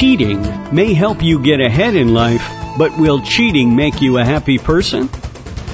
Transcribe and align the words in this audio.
cheating 0.00 0.40
may 0.74 0.94
help 0.94 1.22
you 1.22 1.42
get 1.42 1.60
ahead 1.60 1.94
in 1.94 2.14
life, 2.14 2.42
but 2.78 2.98
will 2.98 3.20
cheating 3.20 3.76
make 3.76 4.00
you 4.00 4.16
a 4.16 4.24
happy 4.24 4.56
person? 4.56 5.08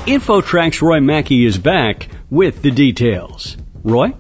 InfoTrack's 0.05 0.83
Roy 0.83 0.99
Mackey 0.99 1.47
is 1.47 1.57
back 1.57 2.09
with 2.29 2.61
the 2.61 2.73
details. 2.73 3.57
Roy? 3.85 4.15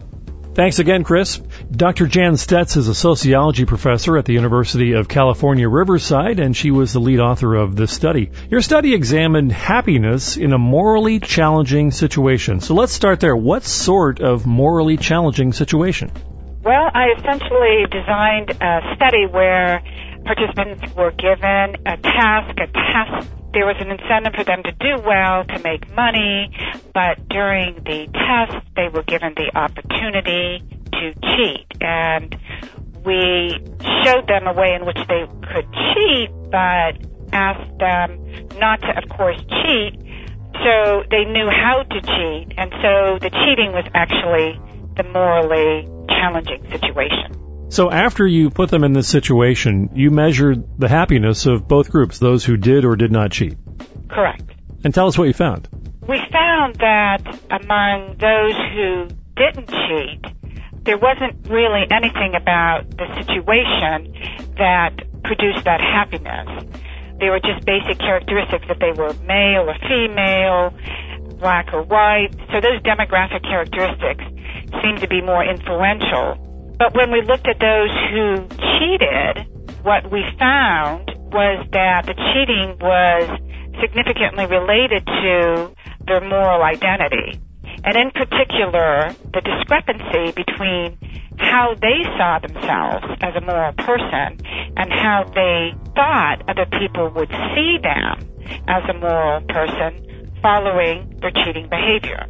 Thanks 0.54 0.78
again, 0.78 1.02
Chris. 1.02 1.38
Dr. 1.72 2.06
Jan 2.06 2.36
Stets 2.36 2.76
is 2.76 2.86
a 2.86 2.94
sociology 2.94 3.64
professor 3.64 4.16
at 4.16 4.26
the 4.26 4.32
University 4.32 4.92
of 4.92 5.08
California, 5.08 5.68
Riverside, 5.68 6.38
and 6.38 6.56
she 6.56 6.70
was 6.70 6.92
the 6.92 7.00
lead 7.00 7.18
author 7.18 7.56
of 7.56 7.74
this 7.74 7.90
study. 7.90 8.30
Your 8.48 8.62
study 8.62 8.94
examined 8.94 9.50
happiness 9.50 10.36
in 10.36 10.52
a 10.52 10.58
morally 10.58 11.18
challenging 11.18 11.90
situation. 11.90 12.60
So 12.60 12.74
let's 12.74 12.92
start 12.92 13.18
there. 13.18 13.34
What 13.34 13.64
sort 13.64 14.20
of 14.20 14.46
morally 14.46 14.98
challenging 14.98 15.52
situation? 15.52 16.12
Well, 16.66 16.90
I 16.92 17.14
essentially 17.16 17.86
designed 17.92 18.50
a 18.60 18.80
study 18.96 19.24
where 19.30 19.80
participants 20.24 20.82
were 20.96 21.12
given 21.12 21.78
a 21.86 21.96
task, 22.02 22.58
a 22.58 22.66
task. 22.66 23.30
There 23.52 23.64
was 23.64 23.76
an 23.78 23.92
incentive 23.92 24.34
for 24.34 24.42
them 24.42 24.64
to 24.64 24.72
do 24.72 25.00
well, 25.06 25.44
to 25.44 25.62
make 25.62 25.86
money, 25.94 26.50
but 26.92 27.22
during 27.28 27.76
the 27.86 28.10
test, 28.10 28.66
they 28.74 28.88
were 28.88 29.04
given 29.04 29.34
the 29.36 29.46
opportunity 29.54 30.58
to 30.90 31.14
cheat. 31.38 31.70
And 31.80 32.34
we 33.04 33.54
showed 34.02 34.26
them 34.26 34.48
a 34.48 34.52
way 34.52 34.74
in 34.74 34.84
which 34.84 34.98
they 35.06 35.22
could 35.46 35.70
cheat, 35.70 36.30
but 36.50 36.98
asked 37.30 37.78
them 37.78 38.18
not 38.58 38.80
to, 38.82 38.90
of 38.90 39.08
course, 39.08 39.38
cheat. 39.62 39.94
So 40.66 41.04
they 41.14 41.30
knew 41.30 41.46
how 41.46 41.84
to 41.84 42.00
cheat. 42.02 42.58
And 42.58 42.74
so 42.82 43.22
the 43.22 43.30
cheating 43.30 43.70
was 43.70 43.86
actually 43.94 44.58
the 44.96 45.04
morally 45.14 45.86
challenging 46.16 46.62
situation. 46.70 47.68
So 47.68 47.90
after 47.90 48.26
you 48.26 48.50
put 48.50 48.70
them 48.70 48.84
in 48.84 48.92
this 48.92 49.08
situation, 49.08 49.90
you 49.94 50.10
measured 50.10 50.78
the 50.78 50.88
happiness 50.88 51.46
of 51.46 51.66
both 51.66 51.90
groups, 51.90 52.18
those 52.18 52.44
who 52.44 52.56
did 52.56 52.84
or 52.84 52.96
did 52.96 53.10
not 53.10 53.32
cheat. 53.32 53.56
Correct. 54.08 54.44
And 54.84 54.94
tell 54.94 55.08
us 55.08 55.18
what 55.18 55.26
you 55.26 55.34
found. 55.34 55.68
We 56.06 56.18
found 56.30 56.76
that 56.76 57.22
among 57.50 58.16
those 58.18 58.54
who 58.74 59.08
didn't 59.36 59.68
cheat, 59.68 60.24
there 60.84 60.98
wasn't 60.98 61.48
really 61.48 61.84
anything 61.90 62.36
about 62.36 62.88
the 62.96 63.06
situation 63.16 64.14
that 64.56 64.94
produced 65.24 65.64
that 65.64 65.80
happiness. 65.80 66.46
They 67.18 67.30
were 67.30 67.40
just 67.40 67.66
basic 67.66 67.98
characteristics 67.98 68.66
that 68.68 68.78
they 68.78 68.92
were 68.92 69.12
male 69.26 69.68
or 69.68 69.74
female, 69.88 70.72
black 71.40 71.72
or 71.72 71.82
white. 71.82 72.30
So 72.52 72.60
those 72.60 72.80
demographic 72.82 73.42
characteristics 73.42 74.22
seemed 74.82 75.00
to 75.00 75.08
be 75.08 75.20
more 75.20 75.44
influential. 75.44 76.36
But 76.78 76.94
when 76.94 77.10
we 77.10 77.22
looked 77.22 77.48
at 77.48 77.58
those 77.58 77.90
who 78.12 78.48
cheated, 78.78 79.48
what 79.82 80.10
we 80.10 80.22
found 80.38 81.10
was 81.32 81.66
that 81.72 82.06
the 82.06 82.14
cheating 82.14 82.76
was 82.80 83.28
significantly 83.80 84.46
related 84.46 85.04
to 85.06 85.72
their 86.06 86.20
moral 86.20 86.62
identity. 86.62 87.40
And 87.84 87.96
in 87.96 88.10
particular, 88.10 89.14
the 89.32 89.40
discrepancy 89.40 90.32
between 90.32 90.98
how 91.38 91.74
they 91.80 92.02
saw 92.16 92.38
themselves 92.40 93.06
as 93.20 93.34
a 93.36 93.40
moral 93.40 93.72
person 93.74 94.40
and 94.76 94.92
how 94.92 95.24
they 95.34 95.74
thought 95.94 96.42
other 96.48 96.66
people 96.78 97.10
would 97.10 97.30
see 97.54 97.78
them 97.82 98.26
as 98.68 98.82
a 98.88 98.94
moral 98.98 99.40
person 99.42 100.30
following 100.42 101.18
their 101.20 101.30
cheating 101.30 101.68
behavior. 101.68 102.26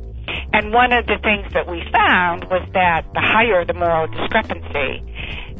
And 0.56 0.72
one 0.72 0.90
of 0.90 1.04
the 1.04 1.18
things 1.20 1.52
that 1.52 1.68
we 1.68 1.84
found 1.92 2.48
was 2.48 2.66
that 2.72 3.04
the 3.12 3.20
higher 3.20 3.62
the 3.66 3.74
moral 3.74 4.06
discrepancy, 4.08 5.04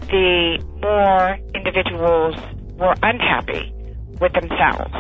the 0.09 0.57
more 0.81 1.37
individuals 1.53 2.35
were 2.81 2.95
unhappy 3.03 3.77
with 4.25 4.33
themselves. 4.33 4.97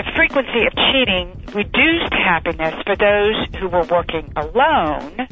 The 0.00 0.08
frequency 0.16 0.64
of 0.64 0.72
cheating 0.88 1.36
reduced 1.52 2.16
happiness 2.16 2.80
for 2.88 2.96
those 2.96 3.36
who 3.60 3.68
were 3.68 3.84
working 3.92 4.32
alone, 4.40 5.28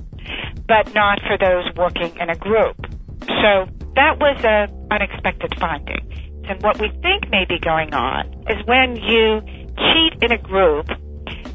but 0.69 0.93
not 0.93 1.25
for 1.25 1.39
those 1.41 1.65
working 1.75 2.13
in 2.21 2.29
a 2.29 2.37
group. 2.37 2.77
So 3.41 3.65
that 3.97 4.21
was 4.21 4.37
an 4.45 4.69
unexpected 4.91 5.57
finding. 5.59 6.05
And 6.45 6.63
what 6.63 6.79
we 6.79 6.93
think 7.01 7.31
may 7.31 7.47
be 7.49 7.59
going 7.59 7.95
on 7.95 8.29
is 8.53 8.61
when 8.67 8.97
you 8.97 9.41
cheat 9.81 10.21
in 10.21 10.31
a 10.31 10.37
group, 10.37 10.93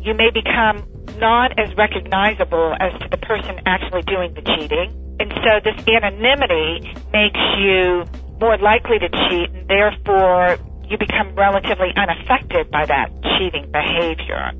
you 0.01 0.15
may 0.15 0.31
become 0.33 0.81
not 1.19 1.59
as 1.59 1.75
recognizable 1.75 2.75
as 2.79 2.93
to 3.01 3.07
the 3.11 3.17
person 3.17 3.59
actually 3.65 4.01
doing 4.03 4.33
the 4.33 4.41
cheating. 4.41 4.95
And 5.19 5.31
so 5.43 5.59
this 5.63 5.75
anonymity 5.87 6.87
makes 7.11 7.39
you 7.59 8.05
more 8.39 8.57
likely 8.57 8.99
to 8.99 9.09
cheat 9.09 9.51
and 9.51 9.67
therefore 9.67 10.57
you 10.89 10.97
become 10.97 11.35
relatively 11.35 11.91
unaffected 11.95 12.71
by 12.71 12.85
that 12.85 13.11
cheating 13.37 13.69
behavior. 13.71 14.51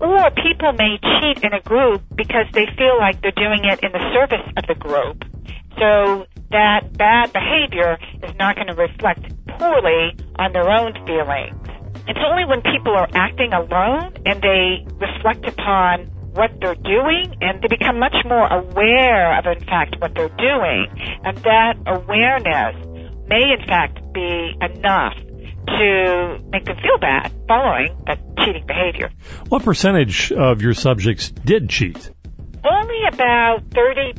Or 0.00 0.30
people 0.30 0.72
may 0.74 0.98
cheat 0.98 1.42
in 1.42 1.54
a 1.54 1.60
group 1.62 2.02
because 2.14 2.46
they 2.52 2.66
feel 2.76 2.98
like 2.98 3.22
they're 3.22 3.32
doing 3.32 3.64
it 3.64 3.80
in 3.82 3.92
the 3.92 4.04
service 4.12 4.46
of 4.56 4.66
the 4.66 4.74
group. 4.74 5.24
So 5.78 6.26
that 6.50 6.92
bad 6.98 7.32
behavior 7.32 7.98
is 8.22 8.34
not 8.36 8.56
going 8.56 8.68
to 8.68 8.74
reflect 8.74 9.22
poorly 9.58 10.16
on 10.36 10.52
their 10.52 10.68
own 10.68 10.92
feelings. 11.06 11.77
It's 12.08 12.20
only 12.24 12.44
when 12.46 12.62
people 12.62 12.96
are 12.96 13.08
acting 13.12 13.52
alone 13.52 14.14
and 14.24 14.40
they 14.40 14.86
reflect 14.96 15.46
upon 15.46 16.06
what 16.32 16.50
they're 16.60 16.74
doing 16.74 17.36
and 17.40 17.60
they 17.60 17.68
become 17.68 17.98
much 17.98 18.16
more 18.24 18.46
aware 18.46 19.38
of 19.38 19.46
in 19.46 19.64
fact 19.64 19.96
what 19.98 20.14
they're 20.14 20.28
doing 20.28 20.86
and 21.24 21.36
that 21.38 21.74
awareness 21.86 22.76
may 23.28 23.52
in 23.52 23.66
fact 23.66 24.00
be 24.14 24.54
enough 24.62 25.14
to 25.66 26.38
make 26.50 26.64
them 26.64 26.76
feel 26.76 26.98
bad 26.98 27.30
following 27.46 27.94
that 28.06 28.18
cheating 28.38 28.64
behavior. 28.66 29.10
What 29.48 29.62
percentage 29.64 30.32
of 30.32 30.62
your 30.62 30.74
subjects 30.74 31.30
did 31.30 31.68
cheat? 31.68 32.10
Only 32.64 33.00
about 33.12 33.68
30%, 33.70 34.16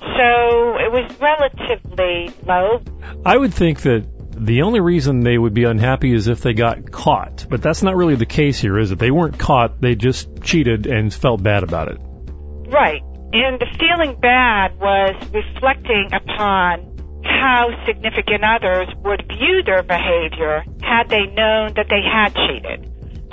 so 0.00 0.76
it 0.78 0.92
was 0.92 1.16
relatively 1.20 2.30
low. 2.46 2.82
I 3.24 3.36
would 3.36 3.54
think 3.54 3.80
that 3.82 4.06
the 4.46 4.62
only 4.62 4.80
reason 4.80 5.20
they 5.20 5.38
would 5.38 5.54
be 5.54 5.64
unhappy 5.64 6.12
is 6.12 6.28
if 6.28 6.40
they 6.40 6.52
got 6.52 6.90
caught. 6.90 7.46
But 7.48 7.62
that's 7.62 7.82
not 7.82 7.96
really 7.96 8.16
the 8.16 8.26
case 8.26 8.60
here, 8.60 8.78
is 8.78 8.90
it? 8.90 8.98
They 8.98 9.10
weren't 9.10 9.38
caught, 9.38 9.80
they 9.80 9.94
just 9.94 10.42
cheated 10.42 10.86
and 10.86 11.12
felt 11.12 11.42
bad 11.42 11.62
about 11.62 11.88
it. 11.88 11.98
Right. 12.68 13.02
And 13.32 13.58
the 13.58 13.66
feeling 13.78 14.18
bad 14.20 14.78
was 14.78 15.14
reflecting 15.32 16.10
upon 16.12 16.92
how 17.24 17.70
significant 17.86 18.44
others 18.44 18.88
would 19.04 19.24
view 19.28 19.62
their 19.64 19.82
behavior 19.82 20.64
had 20.82 21.08
they 21.08 21.26
known 21.26 21.74
that 21.74 21.86
they 21.88 22.02
had 22.02 22.34
cheated. 22.34 22.90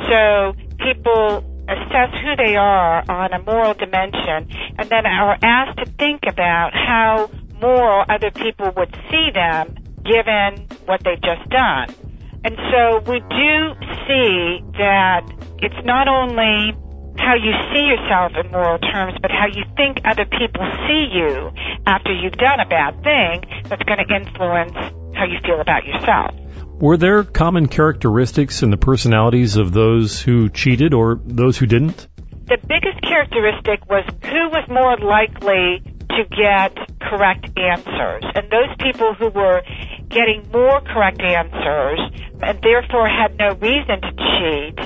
So 0.08 0.54
people 0.80 1.44
assess 1.68 2.14
who 2.22 2.36
they 2.36 2.56
are 2.56 3.04
on 3.10 3.34
a 3.34 3.42
moral 3.44 3.74
dimension 3.74 4.50
and 4.78 4.90
then 4.90 5.06
are 5.06 5.38
asked 5.44 5.78
to 5.80 5.86
think 5.86 6.22
about 6.28 6.74
how 6.74 7.30
moral 7.62 8.06
other 8.10 8.32
people 8.32 8.72
would 8.76 8.96
see 9.12 9.30
them 9.34 9.76
given 10.04 10.68
what 10.90 11.04
they've 11.06 11.22
just 11.22 11.48
done. 11.50 11.94
And 12.44 12.58
so 12.74 13.00
we 13.06 13.20
do 13.20 13.54
see 14.10 14.66
that 14.82 15.22
it's 15.62 15.86
not 15.86 16.08
only 16.08 16.74
how 17.20 17.36
you 17.36 17.54
see 17.74 17.86
yourself 17.86 18.32
in 18.44 18.50
moral 18.52 18.80
terms, 18.80 19.14
but 19.22 19.30
how 19.30 19.46
you 19.46 19.64
think 19.76 20.00
other 20.04 20.26
people 20.26 20.66
see 20.88 21.14
you 21.14 21.52
after 21.86 22.12
you've 22.12 22.40
done 22.42 22.60
a 22.60 22.66
bad 22.66 23.04
thing 23.04 23.44
that's 23.70 23.84
going 23.84 24.00
to 24.00 24.16
influence 24.16 24.74
how 25.16 25.26
you 25.26 25.38
feel 25.46 25.62
about 25.62 25.86
yourself. 25.86 26.34
Were 26.80 26.98
there 26.98 27.24
common 27.24 27.68
characteristics 27.68 28.64
in 28.64 28.72
the 28.72 28.78
personalities 28.78 29.58
of 29.58 29.74
those 29.74 30.22
who 30.22 30.50
cheated 30.50 30.94
or 30.94 31.20
those 31.26 31.58
who 31.58 31.66
didn't? 31.66 32.08
The 32.48 32.58
biggest 32.66 33.02
characteristic 33.02 33.86
was 33.90 34.06
who 34.24 34.50
was 34.50 34.66
more 34.70 34.98
likely 34.98 35.84
to 36.10 36.24
get 36.36 37.00
correct 37.02 37.50
answers. 37.58 38.24
And 38.34 38.50
those 38.50 38.74
people 38.80 39.14
who 39.14 39.30
were 39.30 39.62
getting 40.10 40.50
more 40.52 40.82
correct 40.82 41.22
answers 41.22 42.00
and 42.42 42.60
therefore 42.62 43.08
had 43.08 43.38
no 43.38 43.54
reason 43.56 44.02
to 44.02 44.12
cheat 44.18 44.78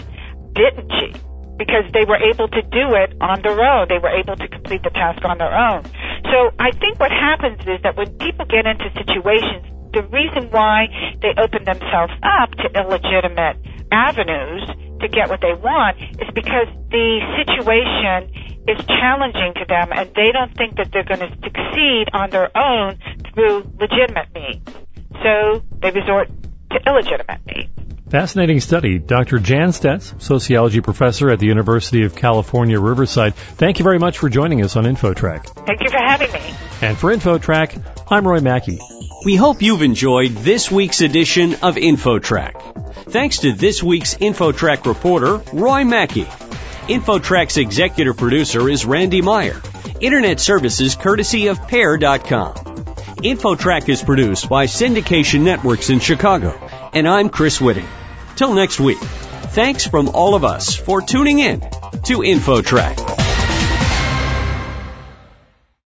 didn't 0.53 0.89
cheat 0.99 1.17
because 1.57 1.85
they 1.93 2.05
were 2.05 2.17
able 2.17 2.47
to 2.47 2.61
do 2.73 2.95
it 2.97 3.13
on 3.21 3.41
their 3.41 3.59
own. 3.61 3.87
They 3.87 3.99
were 3.99 4.13
able 4.13 4.35
to 4.35 4.47
complete 4.47 4.83
the 4.83 4.89
task 4.89 5.23
on 5.23 5.37
their 5.37 5.53
own. 5.53 5.85
So 6.31 6.51
I 6.59 6.71
think 6.71 6.99
what 6.99 7.11
happens 7.11 7.61
is 7.61 7.81
that 7.83 7.95
when 7.95 8.09
people 8.17 8.45
get 8.45 8.65
into 8.65 8.89
situations, 8.97 9.65
the 9.93 10.03
reason 10.09 10.49
why 10.49 10.89
they 11.21 11.33
open 11.37 11.63
themselves 11.63 12.13
up 12.23 12.51
to 12.57 12.65
illegitimate 12.73 13.57
avenues 13.91 14.65
to 15.01 15.07
get 15.07 15.29
what 15.29 15.41
they 15.41 15.53
want 15.53 16.01
is 16.01 16.29
because 16.33 16.67
the 16.89 17.21
situation 17.37 18.33
is 18.67 18.79
challenging 18.87 19.53
to 19.53 19.65
them 19.67 19.91
and 19.93 20.09
they 20.15 20.31
don't 20.31 20.55
think 20.57 20.75
that 20.77 20.89
they're 20.91 21.05
going 21.05 21.19
to 21.19 21.31
succeed 21.43 22.09
on 22.13 22.29
their 22.31 22.49
own 22.57 22.97
through 23.33 23.69
legitimate 23.79 24.33
means. 24.33 24.82
So 25.21 25.63
they 25.81 25.91
resort 25.91 26.29
to 26.71 26.79
illegitimate 26.87 27.45
means. 27.45 27.69
Fascinating 28.09 28.59
study. 28.59 28.99
Dr. 28.99 29.39
Jan 29.39 29.69
Stets, 29.69 30.13
sociology 30.21 30.81
professor 30.81 31.31
at 31.31 31.39
the 31.39 31.47
University 31.47 32.05
of 32.05 32.15
California, 32.15 32.79
Riverside. 32.79 33.33
Thank 33.33 33.79
you 33.79 33.83
very 33.83 33.97
much 33.97 34.19
for 34.19 34.29
joining 34.29 34.63
us 34.63 34.75
on 34.75 34.83
InfoTrack. 34.83 35.47
Thank 35.65 35.81
you 35.81 35.89
for 35.89 35.97
having 35.97 36.31
me. 36.31 36.53
And 36.81 36.95
for 36.95 37.11
InfoTrack, 37.11 37.81
I'm 38.11 38.27
Roy 38.27 38.39
Mackey. 38.39 38.79
We 39.25 39.35
hope 39.35 39.61
you've 39.61 39.81
enjoyed 39.81 40.31
this 40.31 40.69
week's 40.69 41.01
edition 41.01 41.53
of 41.63 41.75
InfoTrack. 41.75 42.93
Thanks 43.09 43.39
to 43.39 43.53
this 43.53 43.81
week's 43.81 44.15
InfoTrack 44.15 44.85
reporter, 44.85 45.41
Roy 45.51 45.83
Mackey. 45.83 46.25
InfoTrack's 46.25 47.57
executive 47.57 48.17
producer 48.17 48.69
is 48.69 48.85
Randy 48.85 49.21
Meyer. 49.21 49.59
Internet 50.01 50.39
services 50.39 50.95
courtesy 50.95 51.47
of 51.47 51.67
Pair.com. 51.67 52.82
InfoTrack 53.23 53.87
is 53.87 54.03
produced 54.03 54.49
by 54.49 54.65
Syndication 54.65 55.43
Networks 55.43 55.89
in 55.89 55.99
Chicago, 55.99 56.59
and 56.91 57.07
I'm 57.07 57.29
Chris 57.29 57.61
Whitting. 57.61 57.87
Till 58.35 58.53
next 58.53 58.81
week, 58.81 58.97
thanks 58.97 59.87
from 59.87 60.09
all 60.09 60.35
of 60.35 60.43
us 60.43 60.75
for 60.75 61.01
tuning 61.01 61.39
in 61.39 61.61
to 61.61 62.17
InfoTrack. 62.17 63.12